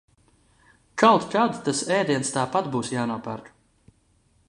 Kaut 1.01 1.27
kad 1.35 1.61
tas 1.69 1.83
ēdiens 1.99 2.35
tāpat 2.39 2.73
būs 2.77 2.93
jānopērk. 2.97 3.57